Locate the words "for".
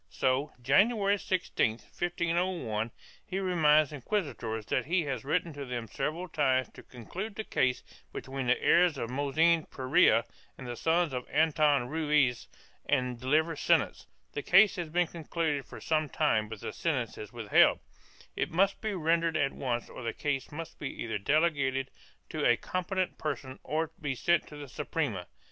15.67-15.79